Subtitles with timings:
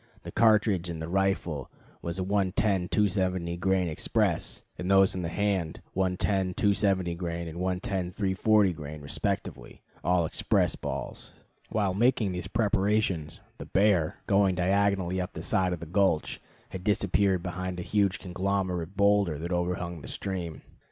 [0.23, 1.69] The cartridge in the rifle
[2.01, 7.59] was a 110 270 grain express, and those in the hand 110 270 grain and
[7.59, 11.33] 110 340 grain respectively, all express balls.
[11.69, 16.83] While making these preparations, the bear, going diagonally up the side of the gulch, had
[16.83, 20.63] disappeared behind a huge conglomerate boulder that overhung the stream.